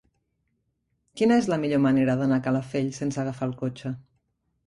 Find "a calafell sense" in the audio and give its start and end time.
2.41-3.23